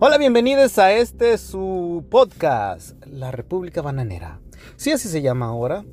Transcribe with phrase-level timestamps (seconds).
[0.00, 4.38] Hola, bienvenidos a este su podcast, La República Bananera.
[4.76, 5.84] Sí, así se llama ahora.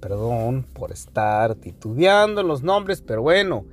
[0.00, 3.66] perdón por estar titubeando los nombres, pero bueno,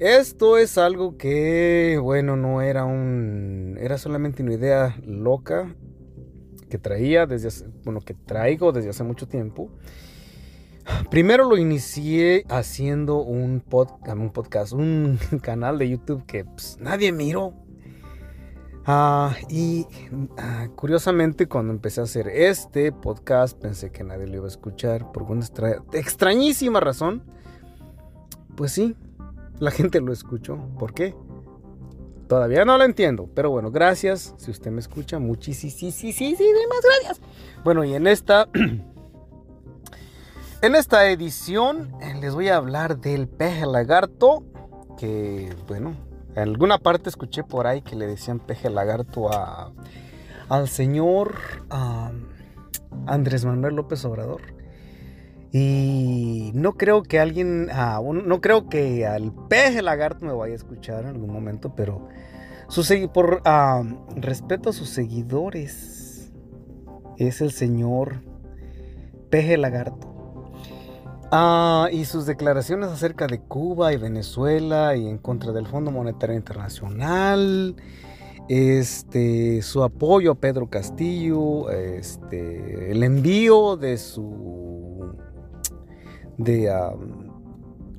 [0.00, 5.72] esto es algo que, bueno, no era un, era solamente una idea loca
[6.68, 9.70] que traía desde, bueno, que traigo desde hace mucho tiempo.
[11.08, 17.63] Primero lo inicié haciendo un, un podcast, un canal de YouTube que pues, nadie miró.
[18.86, 19.86] Ah, y
[20.36, 25.10] ah, curiosamente cuando empecé a hacer este podcast pensé que nadie lo iba a escuchar
[25.10, 25.46] por una
[25.92, 27.22] extrañísima razón.
[28.56, 28.94] Pues sí,
[29.58, 30.58] la gente lo escuchó.
[30.78, 31.14] ¿Por qué?
[32.28, 34.34] Todavía no lo entiendo, pero bueno, gracias.
[34.36, 37.20] Si usted me escucha, muchísimas gracias.
[37.64, 38.48] Bueno, y en esta
[40.62, 44.44] en esta edición eh, les voy a hablar del peje lagarto
[44.98, 45.94] que bueno,
[46.34, 49.72] en alguna parte escuché por ahí que le decían peje lagarto a,
[50.48, 51.34] al señor
[53.06, 54.42] Andrés Manuel López Obrador.
[55.52, 61.04] Y no creo que alguien, no creo que al peje lagarto me vaya a escuchar
[61.04, 62.08] en algún momento, pero
[63.12, 63.40] por
[64.16, 66.32] respeto a sus seguidores,
[67.18, 68.22] es el señor
[69.30, 70.13] peje lagarto.
[71.36, 76.36] Ah, y sus declaraciones acerca de Cuba y Venezuela y en contra del Fondo Monetario
[76.36, 77.74] Internacional,
[78.48, 85.12] este, su apoyo a Pedro Castillo, este, el envío de su,
[86.38, 86.72] de,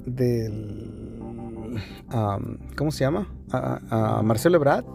[0.05, 1.81] del,
[2.77, 3.27] ¿cómo se llama?
[3.51, 4.85] A, a Marcelo Ebrard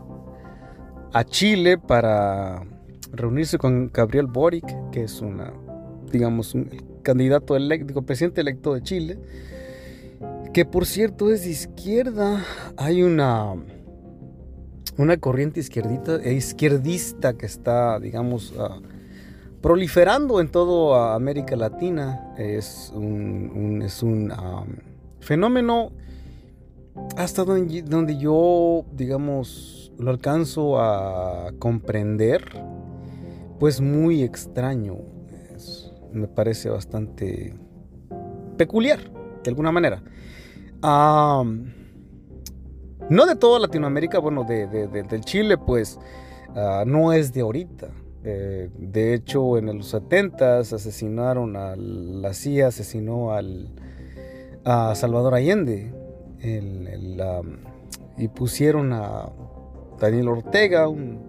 [1.12, 2.62] a Chile para
[3.12, 5.52] reunirse con Gabriel Boric, que es una,
[6.10, 9.18] digamos, un, candidato electo, presidente electo de Chile,
[10.52, 12.44] que por cierto es de izquierda.
[12.76, 13.54] Hay una,
[14.96, 18.80] una corriente izquierdita, e izquierdista que está, digamos, ah,
[19.60, 22.34] proliferando en toda América Latina.
[22.38, 24.32] Es un, es un
[25.20, 25.92] fenómeno
[27.16, 32.42] hasta donde yo, digamos, lo alcanzo a comprender,
[33.58, 35.19] pues muy extraño
[36.12, 37.54] me parece bastante
[38.56, 39.00] peculiar,
[39.42, 40.02] de alguna manera.
[40.82, 41.46] no
[43.26, 45.98] de toda Latinoamérica, bueno, de, del Chile, pues
[46.54, 47.88] ah, no es de ahorita.
[48.22, 53.74] Eh, de hecho, en los 70 asesinaron a la CIA, asesinó al,
[54.64, 55.94] a Salvador Allende
[58.18, 59.30] y pusieron a
[59.98, 61.20] Daniel Ortega, un,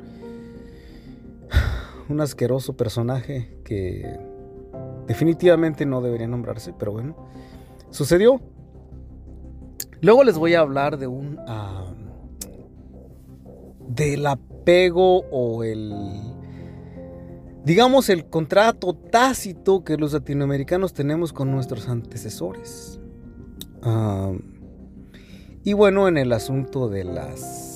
[2.10, 4.31] un asqueroso personaje que
[5.12, 7.18] Definitivamente no debería nombrarse, pero bueno,
[7.90, 8.40] sucedió.
[10.00, 11.38] Luego les voy a hablar de un...
[13.90, 15.94] del apego o el...
[17.66, 23.02] Digamos el contrato tácito que los latinoamericanos tenemos con nuestros antecesores.
[25.66, 27.71] y bueno, en el asunto de las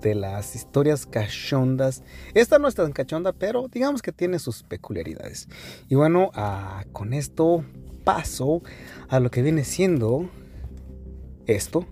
[0.00, 2.02] de las historias cachondas.
[2.34, 5.48] Esta no es tan cachonda, pero digamos que tiene sus peculiaridades.
[5.88, 7.64] Y bueno, ah, con esto
[8.04, 8.62] paso
[9.08, 10.28] a lo que viene siendo
[11.46, 11.86] esto.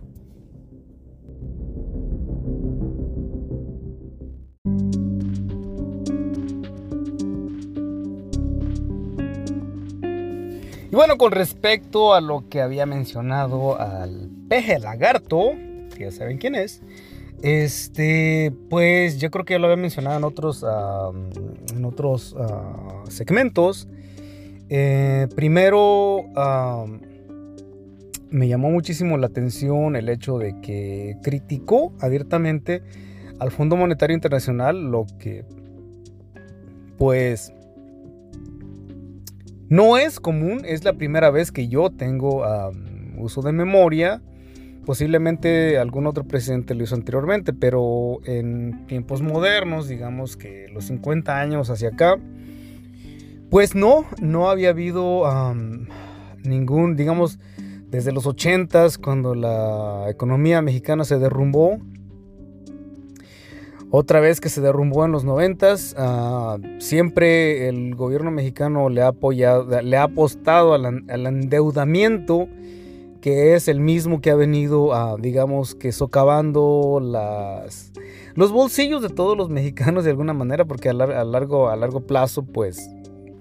[10.91, 15.51] Y bueno, con respecto a lo que había mencionado al peje lagarto,
[15.95, 16.81] que ya saben quién es,
[17.41, 20.65] este, pues yo creo que ya lo había mencionado en otros,
[21.75, 23.87] en otros ah, segmentos.
[24.69, 26.25] Eh, primero,
[28.29, 32.83] me llamó muchísimo la atención el hecho de que criticó abiertamente
[33.39, 35.45] al Fondo Monetario Internacional, lo que,
[36.97, 37.53] pues,
[39.69, 42.43] no es común, es la primera vez que yo tengo
[43.17, 44.21] uso de memoria
[44.89, 51.39] Posiblemente algún otro presidente lo hizo anteriormente, pero en tiempos modernos, digamos que los 50
[51.39, 52.17] años hacia acá,
[53.51, 55.25] pues no, no había habido
[56.43, 57.37] ningún, digamos,
[57.91, 61.77] desde los 80s, cuando la economía mexicana se derrumbó,
[63.91, 69.09] otra vez que se derrumbó en los 90 ah, siempre el gobierno mexicano le ha
[69.09, 72.47] apoyado, le ha apostado al, al endeudamiento
[73.21, 77.91] que es el mismo que ha venido, a, digamos, que socavando las,
[78.35, 82.43] los bolsillos de todos los mexicanos de alguna manera, porque a, largo, a largo plazo,
[82.43, 82.89] pues,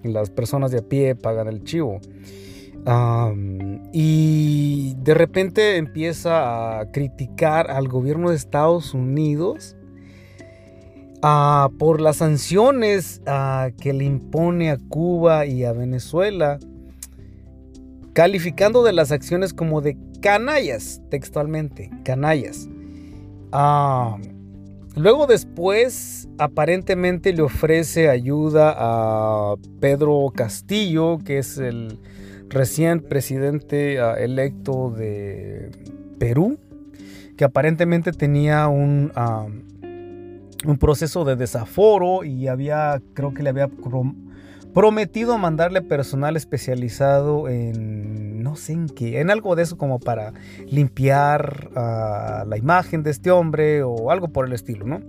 [0.02, 2.00] las personas de a pie pagan el chivo.
[3.92, 9.76] y de repente empieza a criticar al gobierno de Estados Unidos
[11.22, 16.58] ah, por las sanciones ah, que le impone a Cuba y a Venezuela,
[18.18, 22.68] calificando de las acciones como de canallas, textualmente, canallas.
[23.52, 24.16] Ah,
[24.96, 32.00] luego después, aparentemente le ofrece ayuda a Pedro Castillo, que es el
[32.48, 35.70] recién presidente electo de
[36.18, 36.58] Perú,
[37.36, 39.12] que aparentemente tenía un,
[40.66, 43.68] un proceso de desaforo y había, creo que le había
[44.78, 50.32] prometido mandarle personal especializado en, no sé en qué, en algo de eso como para
[50.69, 55.00] limpiar ah, la imagen de este hombre o algo por el estilo, ¿no?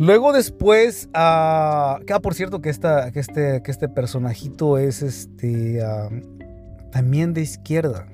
[0.00, 6.08] Luego después, uh, por cierto que, esta, que, este, que este personajito es este, ah,
[6.90, 8.08] también de izquierda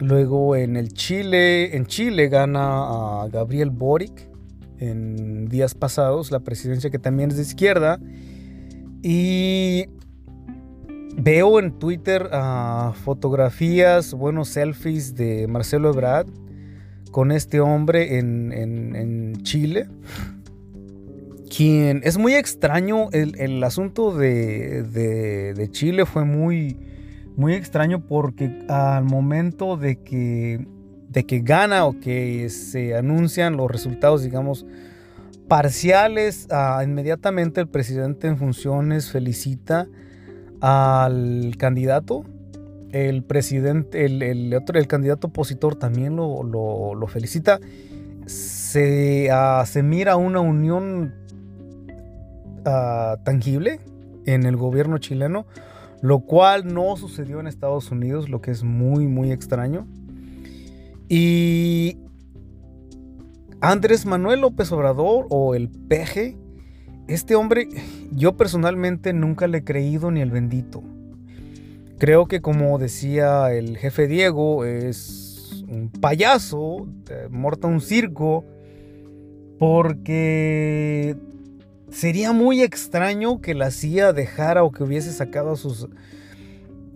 [0.00, 4.33] luego en el Chile, en Chile gana a Gabriel Boric
[4.90, 7.98] en días pasados, la presidencia que también es de izquierda.
[9.02, 9.86] Y
[11.16, 12.28] veo en Twitter
[13.04, 16.28] fotografías, buenos selfies de Marcelo Ebrard
[17.10, 19.86] con este hombre en, Chile.
[21.54, 26.76] Quien es muy extraño, el, asunto de Chile fue muy,
[27.36, 30.66] muy extraño porque al momento de que,
[31.14, 34.66] de que gana o que se anuncian los resultados, digamos,
[35.48, 39.86] parciales, ah, inmediatamente el presidente en funciones felicita
[40.60, 42.24] al candidato.
[42.90, 47.60] El presidente, el, otro, el candidato opositor también lo, felicita.
[48.26, 51.14] Se, ah, se, mira una unión
[52.64, 53.80] ah, tangible
[54.26, 55.46] en el gobierno chileno
[56.04, 59.86] lo cual no sucedió en Estados Unidos, lo que es muy, muy extraño.
[61.08, 61.98] Y
[63.60, 66.36] Andrés Manuel López Obrador o el peje,
[67.08, 67.68] este hombre
[68.12, 70.82] yo personalmente nunca le he creído ni el bendito.
[71.98, 78.44] Creo que como decía el jefe Diego, es un payaso, eh, morta un circo,
[79.58, 81.16] porque
[81.94, 85.88] Sería muy extraño que la CIA dejara o que hubiese sacado a sus,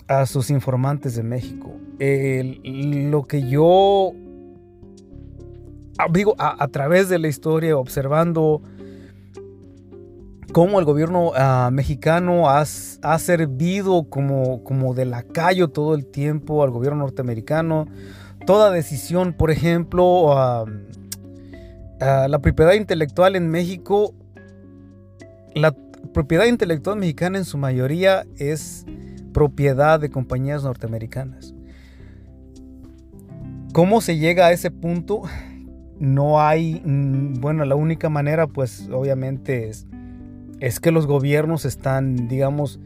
[0.09, 1.77] a sus informantes de México.
[1.99, 4.13] lo que yo
[5.99, 8.63] ah, digo, a, través de la historia, observando
[10.53, 16.71] cómo el gobierno ah, mexicano ha, servido como, como de lacayo todo el tiempo al
[16.71, 17.87] gobierno norteamericano.
[18.47, 20.65] Toda decisión, por ejemplo,
[22.01, 24.15] la propiedad intelectual en México
[25.55, 25.75] la
[26.13, 28.87] propiedad intelectual mexicana en su mayoría es
[29.33, 31.55] propiedad de compañías norteamericanas.
[33.73, 35.23] ¿Cómo se llega a ese punto?
[35.99, 39.87] No hay, mm, bueno, la única manera pues obviamente es,
[40.61, 42.81] es que los gobiernos están, digamos,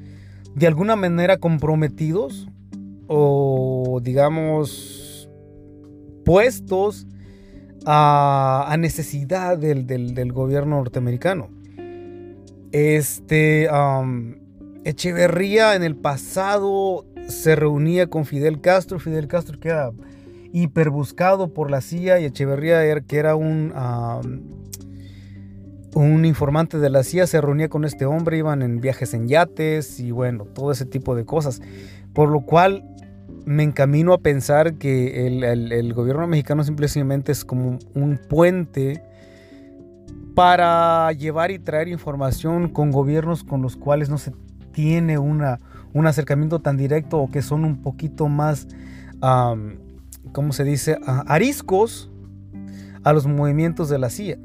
[0.54, 2.48] de alguna manera comprometidos
[3.06, 5.30] o digamos
[6.24, 7.06] puestos
[7.86, 11.50] a, necesidad del gobierno norteamericano.
[12.72, 13.68] Este,
[14.84, 18.98] Echeverría en el pasado se reunía con Fidel Castro.
[18.98, 19.92] Fidel Castro queda
[20.52, 23.72] hiperbuscado por la CIA y Echeverría, er, que era un,
[25.94, 30.00] un informante de la CIA, se reunía con este hombre, iban en viajes en yates
[30.00, 31.62] y bueno, todo ese tipo de cosas.
[32.12, 32.84] Por lo cual
[33.44, 39.02] me encamino a pensar que el gobierno mexicano simplemente es como un puente
[40.34, 44.32] para llevar y traer información con gobiernos con los cuales no se
[44.72, 45.60] tiene una,
[45.92, 48.66] un acercamiento tan directo o que son un poquito más,
[50.32, 52.10] ¿cómo se dice?, ariscos
[53.04, 54.38] a los movimientos de la CIA.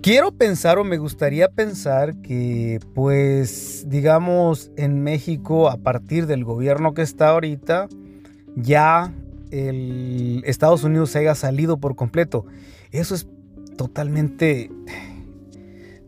[0.00, 6.94] Quiero pensar o me gustaría pensar que, pues, digamos, en México, a partir del gobierno
[6.94, 7.88] que está ahorita,
[8.54, 9.12] ya
[9.50, 12.46] el Estados Unidos se haya salido por completo.
[12.92, 13.26] Eso es
[13.76, 14.70] totalmente...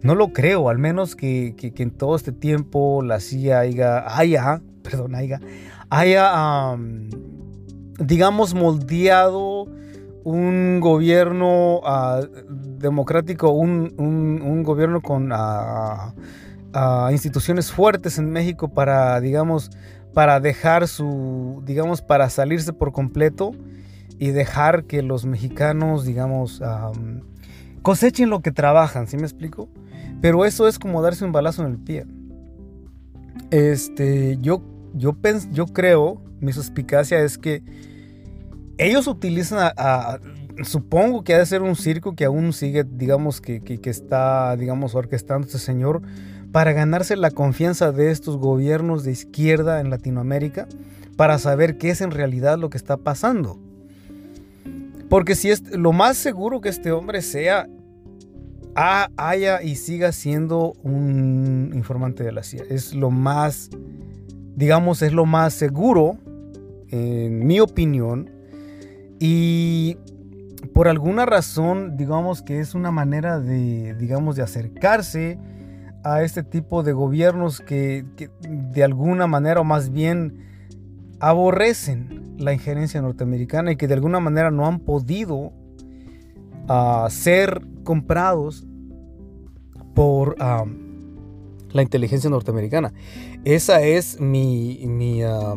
[0.03, 5.15] No lo creo, al menos que, en todo este tiempo la CIA haya, haya perdón,
[5.15, 5.41] haya,
[5.91, 6.77] haya
[7.99, 9.69] digamos, moldeado
[10.25, 16.15] un gobierno ah, democrático, un, gobierno con ah,
[16.73, 19.71] ah, instituciones fuertes en México para, digamos,
[20.15, 23.53] para dejar su, digamos, para salirse por completo
[24.19, 26.63] y dejar que los mexicanos, digamos,
[27.83, 29.69] cosechen lo que trabajan, ¿sí me explico?
[30.21, 32.07] Pero eso es como darse un balazo en el pie.
[33.51, 34.63] Este, yo,
[34.95, 35.17] yo,
[35.51, 37.63] yo creo, mi suspicacia es que
[38.79, 40.19] ellos utilizan a,
[40.65, 44.95] supongo que ha de ser un circo que aún sigue, digamos, que, que, está, digamos,
[44.95, 46.03] orquestando este señor
[46.53, 50.67] para ganarse la confianza de estos gobiernos de izquierda en Latinoamérica,
[51.17, 53.59] para saber qué es en realidad lo que está pasando.
[55.11, 57.69] Porque si es lo más seguro que este hombre sea,
[58.75, 62.63] haya y siga siendo un informante de la CIA.
[62.71, 63.69] Es lo más,
[64.55, 66.17] digamos, es lo más seguro,
[66.89, 68.31] en mi opinión.
[69.19, 69.99] Y
[70.73, 75.39] por alguna razón, digamos que es una manera de, digamos, de acercarse
[76.05, 78.05] a este tipo de gobiernos que,
[78.49, 80.47] de alguna manera, o más bien,
[81.19, 85.53] aborrecen la injerencia norteamericana y que de alguna manera no han podido
[86.69, 88.67] ah, ser comprados
[89.95, 90.65] por ah,
[91.73, 92.93] la inteligencia norteamericana.
[93.45, 95.55] Esa es mi, ah,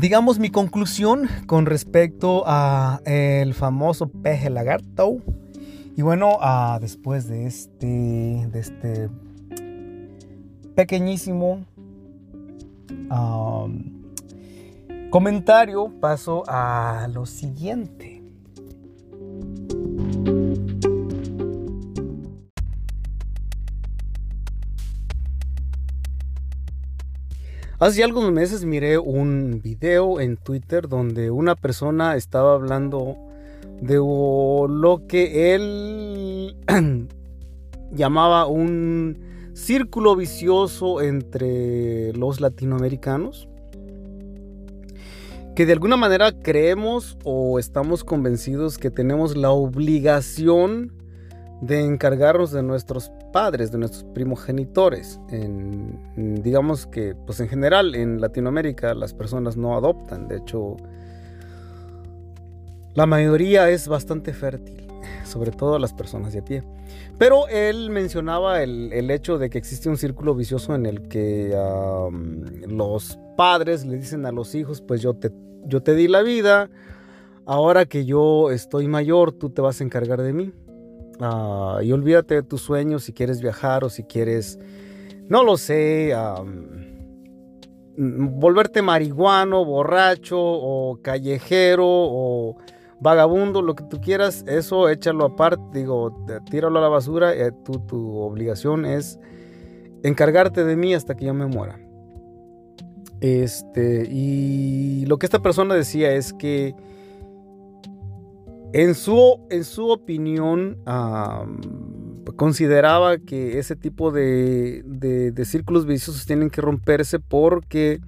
[0.00, 5.16] digamos, mi conclusión con respecto a el famoso peje lagarto.
[5.96, 6.38] Y bueno,
[6.80, 7.86] después de este,
[8.50, 9.08] de este
[10.74, 11.64] pequeñísimo
[15.14, 18.20] comentario, paso a lo siguiente.
[27.78, 33.16] Hace algunos meses miré un video en Twitter donde una persona estaba hablando
[33.80, 36.56] de lo que él
[37.92, 39.20] llamaba un
[39.52, 43.46] círculo vicioso entre los latinoamericanos
[45.54, 50.92] que de alguna manera creemos o estamos convencidos que tenemos la obligación
[51.60, 55.20] de encargarnos de nuestros padres, de nuestros primogenitores.
[55.30, 60.26] En, digamos que, pues en general, en Latinoamérica las personas no adoptan.
[60.26, 60.76] De hecho,
[62.94, 64.88] la mayoría es bastante fértil,
[65.24, 66.62] sobre todo las personas de a pie.
[67.18, 71.56] Pero él mencionaba el, hecho de que existe un círculo vicioso en el que
[72.66, 75.30] los padres le dicen a los hijos, pues yo te,
[75.64, 76.70] yo te di la vida,
[77.46, 80.52] ahora que yo estoy mayor, tú te vas a encargar de mí.
[81.20, 84.58] Ah, y olvídate de tus sueños si quieres viajar o si quieres,
[85.28, 86.12] no lo sé,
[87.96, 92.56] volverte marihuano, borracho o callejero o
[93.04, 96.16] vagabundo, lo que tú quieras, eso échalo aparte, digo,
[96.50, 97.32] tíralo a la basura.
[97.34, 97.52] Eh,
[97.86, 99.20] tu obligación es
[100.02, 101.78] encargarte de mí hasta que yo me muera.
[103.20, 106.74] Este, y lo que esta persona decía es que
[108.72, 110.78] en su, en su opinión,
[112.36, 118.00] consideraba que ese tipo de, de, círculos viciosos tienen que romperse porque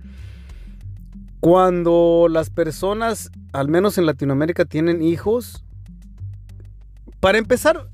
[1.41, 5.65] cuando las personas, al menos en Latinoamérica, tienen hijos,
[7.21, 7.89] para empezar,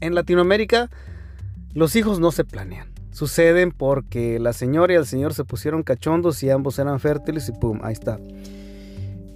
[0.00, 0.90] en Latinoamérica
[1.74, 2.88] los hijos no se planean.
[3.12, 7.52] Suceden porque la señora y el señor se pusieron cachondos y ambos eran fértiles y
[7.52, 8.18] pum, ahí está.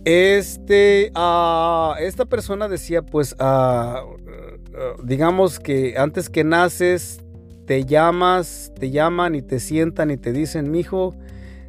[0.05, 7.21] Este, uh, esta persona decía, pues, uh, digamos que antes que naces,
[7.67, 11.15] te llamas, te llaman y te sientan y te dicen, mijo,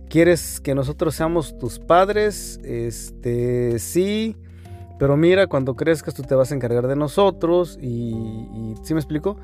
[0.09, 2.59] ¿quieres que nosotros seamos tus padres?
[2.63, 4.35] Este, sí,
[4.99, 8.99] pero mira, cuando crezcas tú te vas a encargar de nosotros y, y ¿sí me
[8.99, 9.37] explico?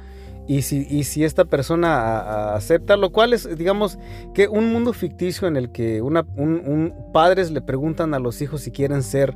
[0.50, 4.00] Y si, esta persona acepta, lo cual es, digamos,
[4.34, 8.62] que un mundo ficticio en el que una, un, padres le preguntan a los hijos
[8.62, 9.36] si quieren ser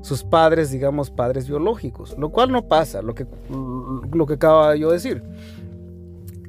[0.00, 3.26] sus padres, digamos, padres biológicos, lo cual no pasa, lo que,
[4.10, 5.22] lo que acaba yo de decir.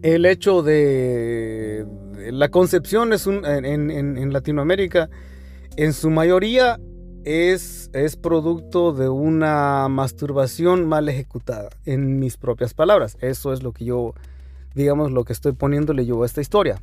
[0.01, 1.85] El hecho de
[2.31, 5.09] la concepción es un, en, Latinoamérica,
[5.77, 6.79] en su mayoría
[7.23, 13.17] es, es producto de una masturbación mal ejecutada, en mis propias palabras.
[13.21, 14.13] Eso es lo que yo,
[14.73, 16.81] digamos, lo que estoy poniéndole yo a esta historia.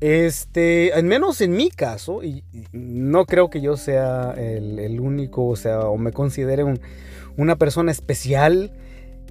[0.00, 5.56] Este, al menos en mi caso, y, no creo que yo sea el, único, o
[5.56, 6.64] sea, o me considere
[7.36, 8.72] una persona especial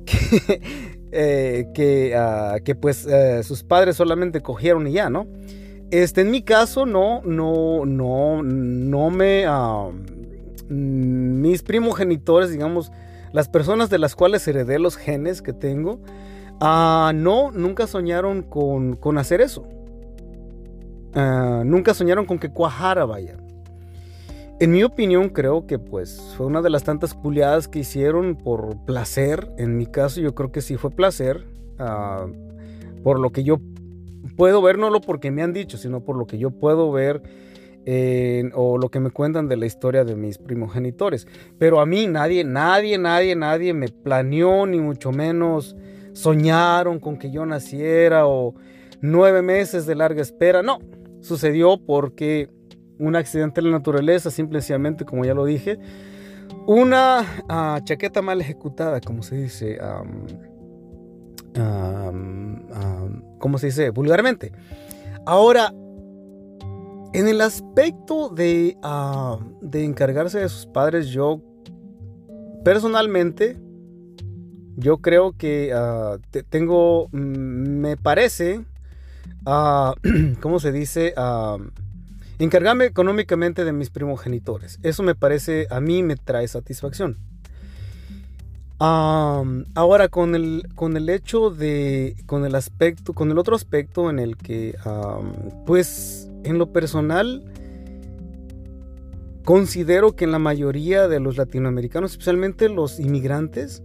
[0.06, 5.28] que, eh, que, ah, que, pues eh, sus padres solamente cogieron y ya, ¿no?
[5.92, 9.46] Este, en mi caso, no, no, no, no me,
[10.68, 12.92] mis primogenitores, digamos,
[13.32, 16.00] las personas de las cuales heredé los genes que tengo,
[16.60, 19.68] ah, no, nunca soñaron con, hacer eso.
[21.14, 23.38] Ah, nunca soñaron con que cuajara, vaya.
[24.58, 28.86] En mi opinión, creo que pues fue una de las tantas culiadas que hicieron por
[28.86, 29.52] placer.
[29.58, 31.46] En mi caso, yo creo que sí fue placer.
[31.78, 32.26] Ah,
[33.04, 33.60] por lo que yo
[34.38, 37.22] puedo ver, no lo porque me han dicho, sino por lo que yo puedo ver
[38.54, 41.28] o lo que me cuentan de la historia de mis primogenitores.
[41.60, 45.76] Pero a mí nadie, nadie, nadie, nadie me planeó, ni mucho menos
[46.14, 48.56] soñaron con que yo naciera o
[49.02, 50.64] nueve meses de larga espera.
[50.64, 50.80] No,
[51.20, 52.50] sucedió porque
[53.00, 55.80] un accidente de la naturaleza, simplemente, como ya lo dije,
[56.68, 59.80] una ah, chaqueta mal ejecutada, como se dice,
[63.40, 64.52] como se dice vulgarmente.
[65.26, 65.74] Ahora,
[67.14, 71.42] en el aspecto de, ah, de encargarse de sus padres, yo
[72.64, 73.58] personalmente,
[74.76, 76.18] yo creo que ah,
[76.50, 78.66] tengo, mm, me parece,
[80.42, 81.14] ¿cómo se dice?
[82.40, 84.80] Encargarme económicamente de mis primogenitores.
[84.84, 87.18] Eso me parece, a mí me trae satisfacción.
[88.80, 94.20] ahora con el, con el hecho de, con el aspecto, con el otro aspecto en
[94.20, 94.76] el que,
[95.66, 97.44] pues, en lo personal,
[99.44, 103.82] considero que en la mayoría de los latinoamericanos, especialmente los inmigrantes,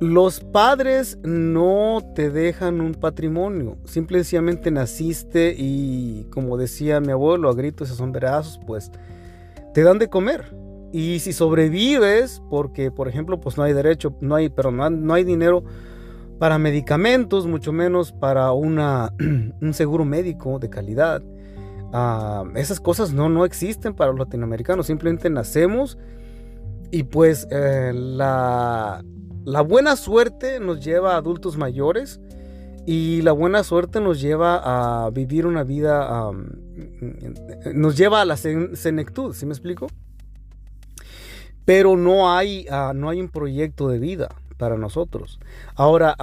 [0.00, 3.78] los padres no te dejan un patrimonio.
[3.84, 8.92] Simplemente naciste y, como decía mi abuelo, a gritos y sombrerazos, pues
[9.74, 10.54] te dan de comer.
[10.92, 15.24] Y si sobrevives, porque por ejemplo, pues no hay derecho, no hay, pero no hay
[15.24, 15.64] dinero
[16.38, 19.12] para medicamentos, mucho menos para una,
[19.60, 21.22] un seguro médico de calidad.
[21.92, 25.98] Ah, esas cosas no, no existen para los latinoamericanos, simplemente nacemos
[26.90, 29.02] y pues eh, la,
[29.48, 32.20] la, buena suerte nos lleva a adultos mayores
[32.86, 36.32] y la buena suerte nos lleva a vivir una vida,
[37.74, 39.88] nos lleva a la senectud, ¿sí me explico?
[41.64, 45.38] Pero no hay, ah, no hay un proyecto de vida para nosotros.
[45.74, 46.16] Ahora,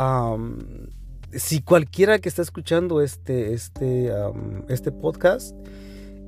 [1.34, 4.12] si cualquiera que está escuchando este, este,
[4.68, 5.56] este podcast,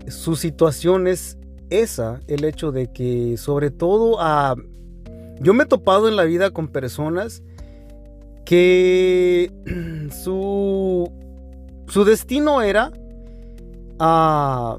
[0.08, 1.38] su situación es
[1.70, 4.56] esa, el hecho de que sobre todo a...
[5.39, 7.43] Yo me he topado en la vida con personas
[8.45, 9.52] que
[10.23, 11.12] su,
[11.88, 12.91] su destino era
[14.00, 14.78] a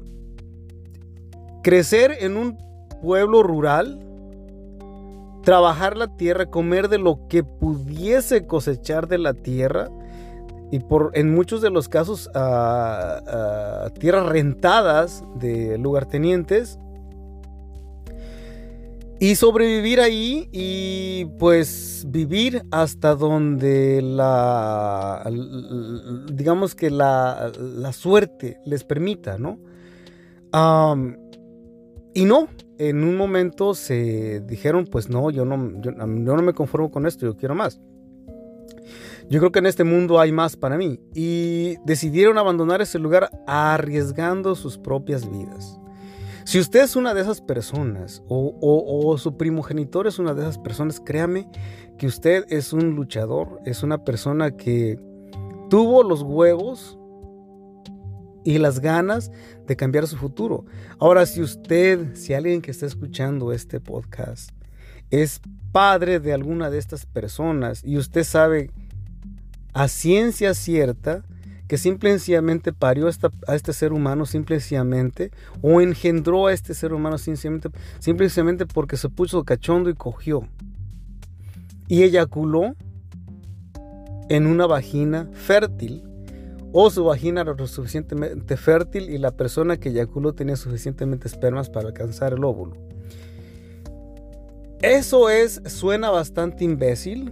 [1.63, 2.57] crecer en un
[3.01, 3.99] pueblo rural
[5.43, 9.89] trabajar la tierra, comer de lo que pudiese cosechar de la tierra
[10.71, 16.77] y por en muchos de los casos a, tierras rentadas de lugartenientes
[19.19, 25.29] y sobrevivir ahí y pues vivir hasta donde la
[26.31, 27.51] digamos que la,
[27.91, 29.59] suerte les permita, ¿no?
[32.13, 36.89] y no, en un momento se dijeron, pues no, yo no, yo, no me conformo
[36.89, 37.79] con esto, yo quiero más.
[39.29, 40.99] Yo creo que en este mundo hay más para mí.
[41.13, 45.79] Y decidieron abandonar ese lugar arriesgando sus propias vidas.
[46.45, 50.99] Si usted es una de esas personas o, su primogenitor es una de esas personas,
[50.99, 51.47] créame
[51.97, 54.99] que usted es un luchador, es una persona que
[55.69, 56.97] tuvo los huevos
[58.43, 59.31] y las ganas
[59.67, 60.65] de cambiar su futuro.
[60.97, 64.51] Ahora, si usted, si alguien que está escuchando este podcast
[65.11, 68.71] es padre de alguna de estas personas y usted sabe
[69.73, 71.23] a ciencia cierta
[71.69, 73.07] que simplemente parió
[73.47, 79.07] a este ser humano simplemente o engendró a este ser humano simplemente, simplemente porque se
[79.07, 80.47] puso cachondo y cogió
[81.87, 82.73] y eyaculó
[84.29, 86.03] en una vagina fértil
[86.71, 91.69] o su vagina era lo suficientemente fértil y la persona que eyaculó tenía suficientemente espermas
[91.69, 92.73] para alcanzar el óvulo.
[94.81, 97.29] Eso es, suena bastante imbécil,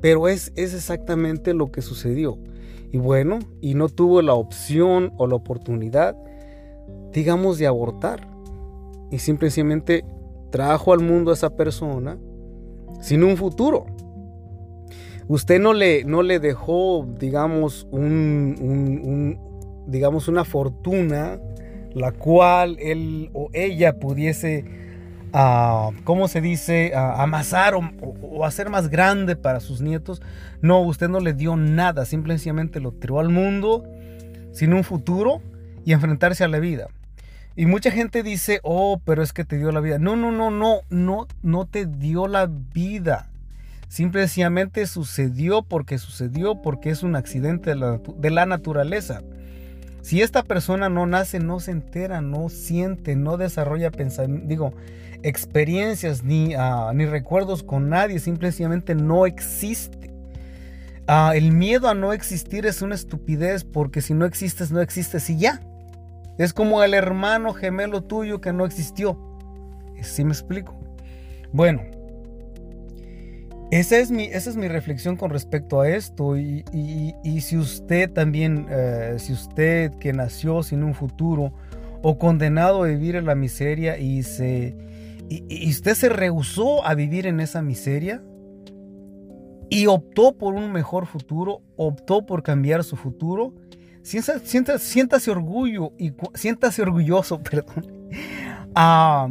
[0.00, 2.38] pero es, es exactamente lo que sucedió.
[2.92, 6.16] Y bueno, y no tuvo la opción o la oportunidad,
[7.12, 8.28] digamos, de abortar.
[9.10, 10.04] Y simplemente
[10.50, 12.18] trajo al mundo a esa persona
[13.00, 13.86] sin un futuro
[15.28, 19.38] usted no le, no le dejó, digamos, un,
[19.86, 21.40] digamos, una fortuna
[21.94, 24.64] la cual él o ella pudiese,
[25.32, 30.22] uh, ¿cómo se dice?, amasar o, hacer más grande para sus nietos.
[30.62, 33.84] No, usted no le dio nada, simplemente lo tiró al mundo
[34.52, 35.42] sin un futuro
[35.84, 36.88] y enfrentarse a la vida.
[37.56, 39.98] Y mucha gente dice, oh, pero es que te dio la vida.
[39.98, 43.28] No, no, no, no, no, no te dio la vida.
[43.88, 49.22] Simplemente sucedió porque sucedió, porque es un accidente de la, naturaleza.
[50.06, 53.90] Si esta persona no nace, no se entera, no siente, no desarrolla
[54.44, 54.72] digo,
[55.24, 60.14] experiencias ni, ah, ni recuerdos con nadie, simplemente no existe.
[61.08, 65.28] Ah, el miedo a no existir es una estupidez porque si no existes, no existes
[65.28, 65.60] y ya.
[66.38, 69.18] Es como el hermano gemelo tuyo que no existió.
[70.02, 70.78] ¿Sí me explico?
[71.52, 71.82] Bueno,
[73.70, 76.36] esa es mi, esa es mi reflexión con respecto a esto.
[76.36, 76.64] Y,
[77.40, 81.52] si usted también, eh, si usted que nació sin un futuro
[82.02, 84.76] o condenado a vivir en la miseria y, se,
[85.28, 88.22] y usted se rehusó a vivir en esa miseria
[89.68, 93.54] y optó por un mejor futuro, optó por cambiar su futuro,
[94.02, 98.08] siéntase, siéntase orgullo y siéntase orgulloso, perdón.
[98.74, 99.28] Ah,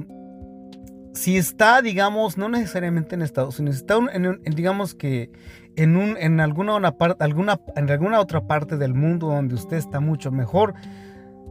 [1.16, 5.32] si está, digamos, no necesariamente en Estados Unidos, está en, digamos que
[5.76, 10.00] en, un, en alguna, una alguna, en alguna otra parte del mundo donde usted está
[10.00, 10.74] mucho mejor,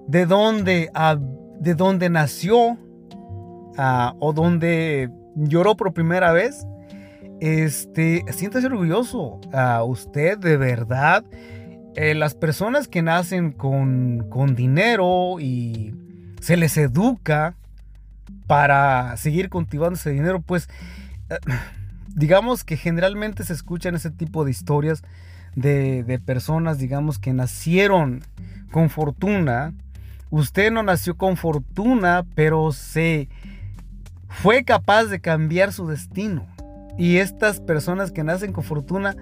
[0.06, 0.90] de donde,
[1.60, 2.78] de donde nació
[3.76, 6.66] o donde lloró por primera vez,
[7.40, 9.40] este, siéntase orgulloso.
[9.52, 11.24] a usted de verdad,
[11.96, 15.94] eh, las personas que nacen con, con dinero y
[16.40, 17.56] se les educa,
[18.46, 20.68] para seguir cultivando ese dinero, pues
[21.30, 21.38] eh,
[22.14, 25.02] digamos que generalmente se escuchan ese tipo de historias
[25.56, 28.22] de, personas, digamos, que nacieron
[28.70, 29.72] con fortuna.
[30.30, 33.28] Usted no nació con fortuna, pero se
[34.28, 36.46] fue capaz de cambiar su destino.
[36.98, 39.16] Y estas personas que nacen con fortuna,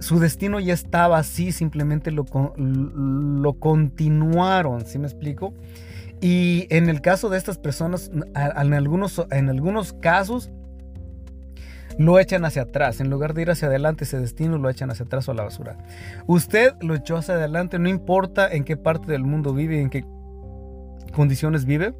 [0.00, 2.24] su destino ya estaba así, simplemente lo,
[2.56, 5.54] lo continuaron, ¿sí me explico?
[6.20, 10.50] Y en el caso de estas personas, en algunos, en algunos casos,
[11.98, 13.00] lo echan hacia atrás.
[13.00, 15.44] En lugar de ir hacia adelante, ese destino lo echan hacia atrás o a la
[15.44, 15.78] basura.
[16.26, 20.04] Usted lo echó hacia adelante, no importa en qué parte del mundo vive en qué
[21.14, 21.94] condiciones vive.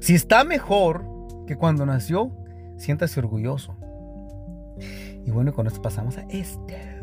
[0.00, 1.04] Si está mejor
[1.46, 2.32] que cuando nació,
[2.76, 3.76] siéntase orgulloso.
[5.24, 6.95] Y bueno, con esto pasamos a este.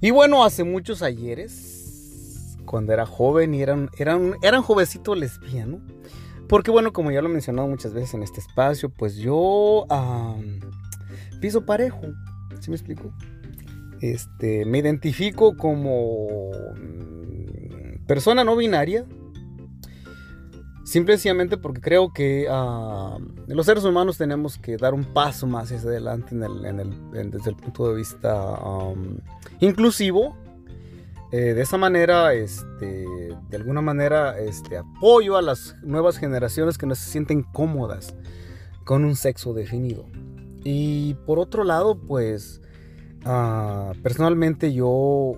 [0.00, 5.80] Y bueno, hace muchos ayeres, cuando era joven y eran, eran, eran jovencito lesbiano,
[6.48, 9.86] porque bueno, como ya lo he mencionado muchas veces en este espacio, pues yo
[11.40, 12.02] piso parejo,
[12.60, 13.12] ¿sí me explico?
[14.00, 19.06] Este, me identifico como mm, persona no binaria,
[20.86, 23.18] Simplemente porque creo que uh,
[23.48, 27.56] los seres humanos tenemos que dar un paso más hacia adelante en el, desde el
[27.56, 28.56] punto de vista
[29.58, 30.36] inclusivo.
[31.32, 33.04] Eh, de esa manera, este,
[33.50, 38.14] de alguna manera, este, apoyo a las nuevas generaciones que no se sienten cómodas
[38.84, 40.06] con un sexo definido.
[40.62, 42.60] Y por otro lado, pues,
[43.24, 45.32] uh, personalmente yo,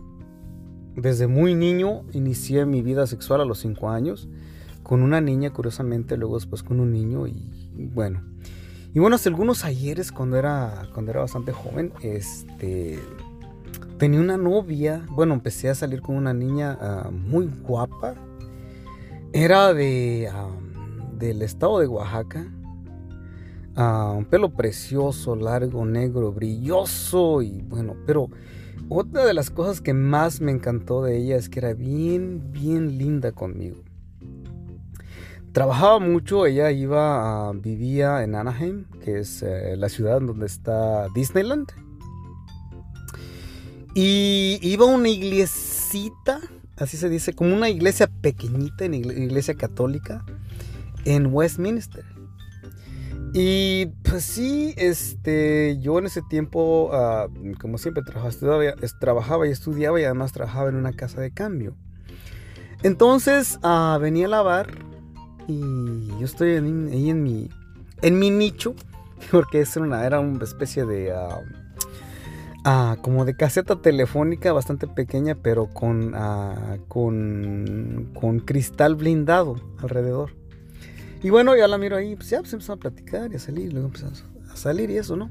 [0.94, 4.28] desde muy niño, inicié mi vida sexual a los 5 años
[4.88, 8.22] con una niña, curiosamente, luego después con un niño y, bueno.
[8.94, 12.98] Y bueno, hace algunos ayeres cuando era, cuando era bastante joven, este,
[13.98, 18.14] tenía una novia, bueno, empecé a salir con una niña ah, muy guapa.
[19.35, 20.33] Era de,
[21.18, 22.51] del estado de Oaxaca.
[23.77, 28.31] Ah, un pelo precioso, largo, negro, brilloso y bueno, pero
[28.88, 32.96] otra de las cosas que más me encantó de ella es que era bien, bien
[32.96, 33.83] linda conmigo.
[35.52, 41.08] Trabajaba mucho, ella iba, a, vivía en Anaheim, que es eh, la ciudad donde está
[41.14, 41.72] Disneyland.
[43.94, 46.40] Y iba a una iglesita,
[46.76, 50.24] así se dice, como una iglesia pequeñita, en iglesia católica,
[51.04, 52.04] en Westminster.
[53.32, 57.28] Y pues sí, este, yo en ese tiempo, ah,
[57.61, 61.74] como siempre, trabajaba, trabajaba y estudiaba y además trabajaba en una casa de cambio.
[62.82, 64.88] Entonces ah, venía a lavar
[65.48, 67.48] y yo estoy ahí en mi,
[68.02, 68.74] en mi nicho,
[69.32, 71.12] porque es una, era una especie de...
[71.12, 71.40] Ah,
[72.64, 80.32] ah, como de caseta telefónica bastante pequeña, pero con, ah, con, con cristal blindado alrededor.
[81.22, 83.72] Y bueno, ya la miro ahí, pues ya pues empezamos a platicar y a salir,
[83.72, 85.30] luego empezamos a salir y eso, ¿no?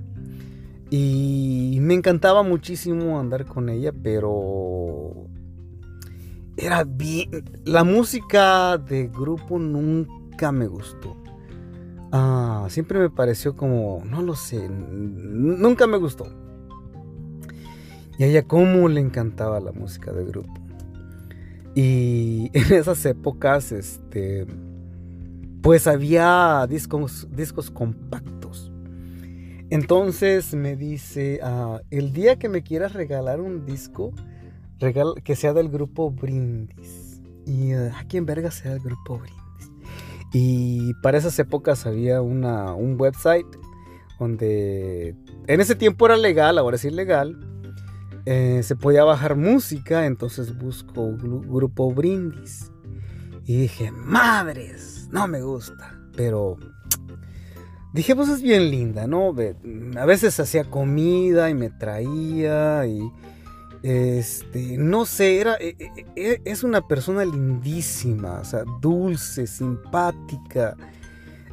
[0.89, 5.27] Y me encantaba muchísimo andar con ella, pero
[6.67, 7.29] era bien.
[7.63, 11.15] La música de grupo nunca me gustó.
[12.11, 16.27] Ah, siempre me pareció como, no lo sé, nunca me gustó.
[18.17, 20.53] Y a ella cómo le encantaba la música de grupo.
[21.73, 24.45] Y en esas épocas, este,
[25.61, 28.71] pues había discos, discos compactos.
[29.69, 34.13] Entonces me dice, ah, el día que me quieras regalar un disco,
[35.23, 37.21] que sea del grupo Brindis.
[37.45, 39.71] Y uh, aquí en verga sea el grupo Brindis.
[40.33, 43.47] Y para esas épocas había una, un website
[44.19, 45.15] donde
[45.47, 47.37] en ese tiempo era legal, ahora es ilegal.
[48.25, 52.71] Eh, se podía bajar música, entonces busco grupo Brindis.
[53.45, 55.97] Y dije, madres, no me gusta.
[56.17, 56.57] Pero
[57.93, 59.33] dije, pues es bien linda, ¿no?
[59.97, 62.99] A veces hacía comida y me traía y...
[63.83, 70.75] Este, no sé, era, e, e, e, es una persona lindísima, o sea, dulce, simpática.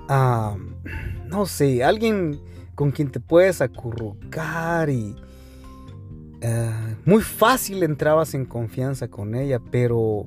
[0.09, 2.41] no sé, alguien
[2.75, 5.15] con quien te puedes acurrucar y
[6.43, 10.27] ah, muy fácil entrabas en confianza con ella, pero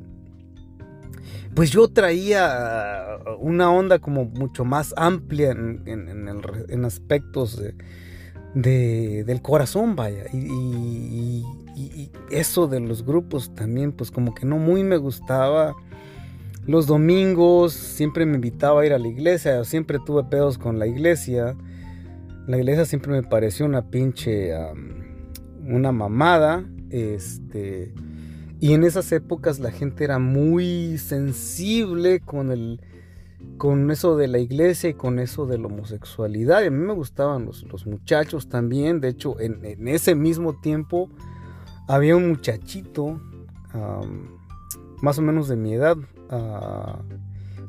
[1.56, 7.62] pues yo traía una onda como mucho más amplia en, aspectos
[8.54, 10.26] del corazón, vaya.
[10.34, 11.44] Y,
[12.32, 15.76] eso de los grupos también, pues como que no muy me gustaba.
[16.66, 20.88] Los domingos siempre me invitaba a ir a la iglesia, siempre tuve pedos con la
[20.88, 21.56] iglesia.
[22.48, 24.52] La iglesia siempre me pareció una pinche,
[25.66, 26.66] una mamada.
[26.90, 27.94] Este,
[28.60, 32.82] y en esas épocas la gente era muy sensible con el
[33.58, 36.64] con eso de la iglesia y con eso de la homosexualidad.
[36.64, 39.02] Y a mí me gustaban los, muchachos también.
[39.02, 41.10] De hecho, en, ese mismo tiempo
[41.88, 43.20] había un muchachito,
[45.02, 45.98] más o menos de mi edad,
[46.30, 47.02] ah,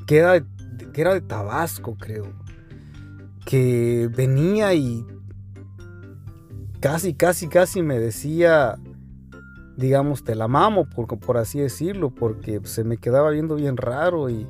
[0.07, 0.45] que, era,
[0.93, 2.33] que era de Tabasco, creo.
[3.47, 5.07] Que venía y
[6.81, 8.79] casi, casi, casi me decía
[9.79, 14.29] digamos, te la mamo, por, por así decirlo, porque se me quedaba viendo bien raro
[14.29, 14.45] y,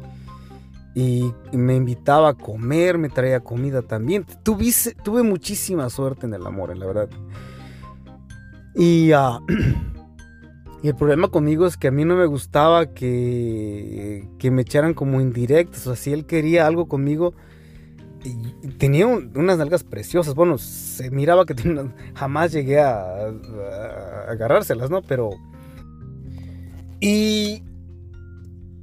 [0.99, 4.27] y me invitaba a comer, me traía comida también.
[4.43, 7.09] tuve muchísima suerte en el amor, la verdad.
[8.75, 9.39] Y, ah,
[10.83, 14.93] y, el problema conmigo es que a mí no me gustaba que, que me echaran
[14.93, 15.87] como indirectos.
[15.87, 17.33] O sea, si él quería algo conmigo,
[18.79, 20.35] tenía unas nalgas preciosas.
[20.35, 23.29] Bueno, se miraba que tenía jamás llegué a,
[24.29, 25.03] agarrárselas, ¿no?
[25.03, 25.31] Pero...
[27.01, 27.63] Y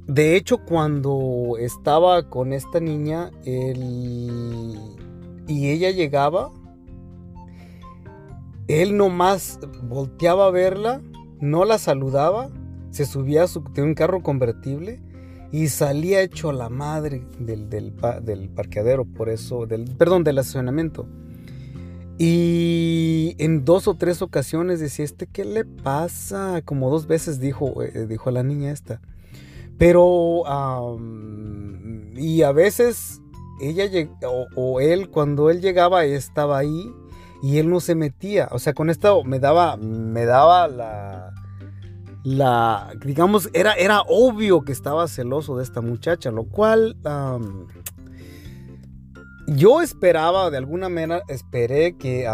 [0.06, 4.78] de hecho, cuando estaba con esta niña, él...
[5.48, 6.50] y ella llegaba,
[8.68, 11.00] él nomás volteaba a verla,
[11.40, 12.50] no la saludaba,
[12.90, 15.00] se subía a su, un carro convertible
[15.52, 17.92] y salía hecho la madre del, del,
[18.54, 21.06] parqueadero, por eso, del, perdón, del estacionamiento.
[22.18, 26.62] Y en dos o tres ocasiones decía, ¿este qué le pasa?
[26.64, 29.00] Como dos veces dijo, eh, dijo a la niña esta.
[29.78, 30.42] Pero,
[32.16, 33.20] y a veces
[33.60, 33.84] ella
[34.26, 36.90] o, o, él, cuando él llegaba, estaba ahí
[37.42, 38.48] y él no se metía.
[38.52, 41.34] O sea, con esto me daba, me daba la,
[42.24, 46.96] la, digamos, era, era obvio que estaba celoso de esta muchacha, lo cual
[49.46, 52.28] yo esperaba, de alguna manera, esperé que,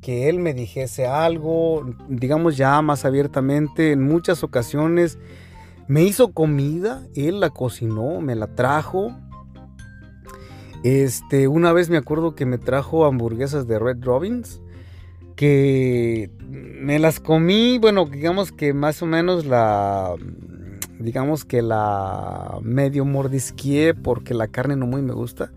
[0.00, 5.18] que él me dijese algo, digamos ya más abiertamente, en muchas ocasiones
[5.92, 9.14] me hizo comida, él la cocinó, me la trajo.
[10.84, 14.62] Este, una vez me acuerdo que me trajo hamburguesas de Red Robins
[15.36, 20.14] que me las comí, bueno, digamos que más o menos la,
[20.98, 25.52] digamos que la medio mordisqué porque la carne no muy me gusta.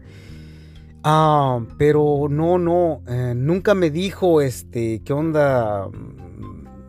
[1.02, 5.88] Ah, pero no, no, eh, nunca me dijo, este, qué onda,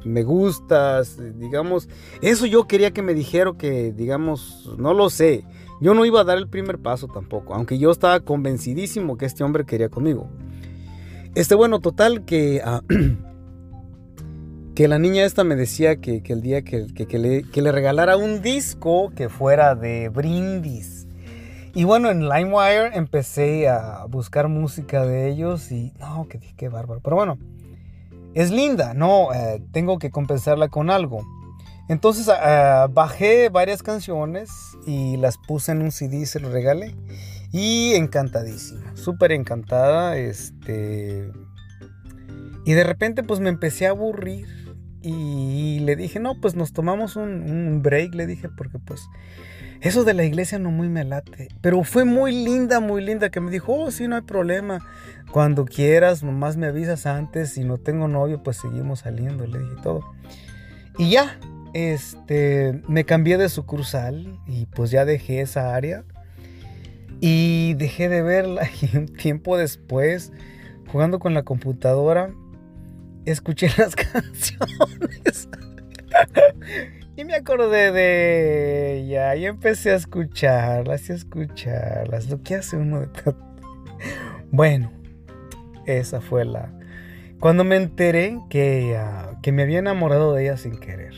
[0.07, 1.89] me gustas, digamos,
[2.23, 5.45] eso yo quería que me dijera que, digamos, no lo sé,
[5.81, 9.45] yo no iba a dar el primer paso tampoco, aunque yo estaba convencidísimo que este
[9.45, 10.29] hombre quería conmigo.
[11.35, 12.83] Este, bueno, total que, ah,
[14.75, 16.87] que la niña esta me decía que, el día que,
[17.19, 21.07] le, que, le, regalara un disco que fuera de brindis.
[21.75, 27.03] Y bueno, en LimeWire empecé a buscar música de ellos y no, que qué bárbaro.
[27.05, 27.39] Pero bueno,
[28.37, 31.27] es linda, no, eh, tengo que compensarla con algo.
[31.89, 34.51] Entonces ah, bajé varias canciones
[34.87, 36.95] y las puse en un CD, se lo regalé.
[37.51, 41.33] Y encantadísima, súper encantada, este...
[42.67, 44.49] Y de repente pues me empecé a aburrir
[45.01, 49.01] y le dije, no, pues nos tomamos un, break, le dije, porque pues
[49.81, 51.49] eso de la iglesia no muy me late.
[51.61, 54.85] Pero fue muy linda, muy linda, que me dijo, oh, sí, no hay problema.
[55.31, 57.51] Cuando quieras, nomás me avisas antes.
[57.51, 60.01] Si no tengo novio, pues seguimos saliendo, le dije todo.
[60.99, 61.39] Y ya,
[61.75, 66.05] este, me cambié de sucursal y pues ya dejé esa área.
[67.21, 70.33] Y dejé de verla y un tiempo después,
[70.91, 72.31] jugando con la computadora,
[73.25, 75.49] escuché las canciones.
[77.17, 82.29] Y me acordé de ella y empecé a escucharlas y a escucharlas.
[82.29, 83.09] Lo que hace uno de
[84.51, 84.93] Bueno,
[85.87, 86.75] esa fue la...
[87.41, 88.99] Cuando me enteré que,
[89.43, 91.15] que me había enamorado de ella sin querer.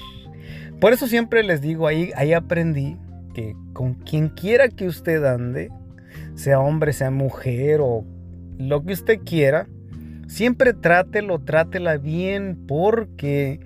[0.80, 2.96] Por eso siempre les digo, ahí, ahí aprendí
[3.34, 5.70] que con quien quiera que usted ande,
[6.36, 8.04] sea hombre, sea mujer o
[8.56, 9.66] lo que usted quiera,
[10.28, 13.60] siempre trátelo, trátela bien porque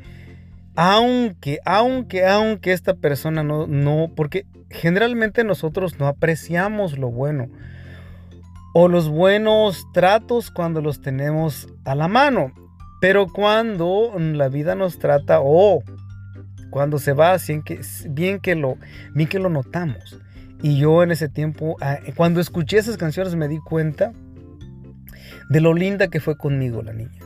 [0.74, 7.48] aunque, aunque, aunque esta persona no, no, porque generalmente nosotros no apreciamos lo bueno
[8.74, 12.52] o los buenos tratos cuando los tenemos a la mano,
[13.00, 15.82] pero cuando la vida nos trata o
[16.70, 18.76] cuando se va, bien que, bien que, lo,
[19.14, 20.18] bien que lo notamos.
[20.62, 24.12] Y yo en ese tiempo, ah, cuando escuché esas canciones me di cuenta
[25.50, 27.20] de lo linda que fue conmigo la niña.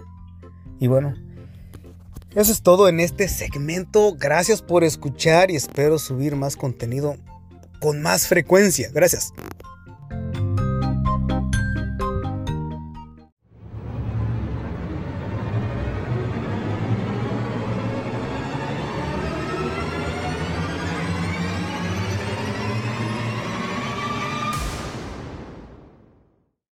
[0.80, 1.14] Y bueno,
[2.36, 4.14] eso es todo en este segmento.
[4.14, 7.16] Gracias por escuchar y espero subir más contenido
[7.80, 8.90] con más frecuencia.
[8.92, 9.32] Gracias.